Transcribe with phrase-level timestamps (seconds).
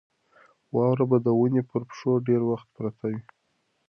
[0.75, 3.21] واوره به د ونې پر پښو ډېر وخت پرته وي.